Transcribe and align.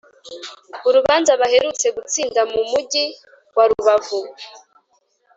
Urubanza 0.87 1.31
baherutse 1.41 1.87
gutsinda 1.95 2.41
mu 2.51 2.61
mugi 2.71 3.03
wa 3.55 3.65
Rubavu 3.69 4.19